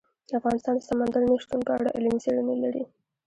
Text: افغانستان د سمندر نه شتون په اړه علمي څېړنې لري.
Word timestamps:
افغانستان 0.39 0.75
د 0.77 0.81
سمندر 0.89 1.21
نه 1.29 1.35
شتون 1.43 1.59
په 1.67 1.71
اړه 1.77 1.93
علمي 1.95 2.19
څېړنې 2.23 2.55
لري. 2.63 2.83